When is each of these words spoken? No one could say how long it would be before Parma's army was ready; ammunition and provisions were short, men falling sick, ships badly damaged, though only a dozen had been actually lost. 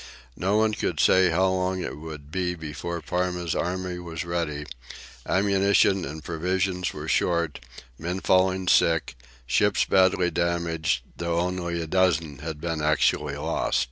No 0.35 0.57
one 0.57 0.73
could 0.73 0.99
say 0.99 1.29
how 1.29 1.49
long 1.49 1.79
it 1.83 1.95
would 1.95 2.31
be 2.31 2.55
before 2.55 2.99
Parma's 3.03 3.53
army 3.53 3.99
was 3.99 4.25
ready; 4.25 4.65
ammunition 5.27 6.05
and 6.05 6.23
provisions 6.23 6.91
were 6.91 7.07
short, 7.07 7.59
men 7.99 8.19
falling 8.19 8.67
sick, 8.67 9.15
ships 9.45 9.85
badly 9.85 10.31
damaged, 10.31 11.03
though 11.17 11.39
only 11.39 11.79
a 11.79 11.85
dozen 11.85 12.39
had 12.39 12.59
been 12.59 12.81
actually 12.81 13.37
lost. 13.37 13.79